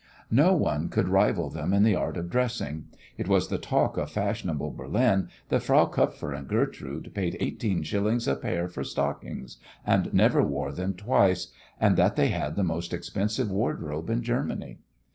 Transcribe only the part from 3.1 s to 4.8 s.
It was the talk of fashionable